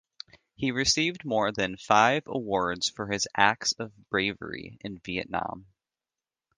He 0.55 0.71
received 0.71 1.25
more 1.25 1.51
than 1.51 1.77
five 1.77 2.23
awards 2.25 2.89
for 2.89 3.05
his 3.11 3.27
acts 3.37 3.73
of 3.73 3.93
bravery 4.09 4.79
in 4.81 4.97
Vietnam. 4.97 5.67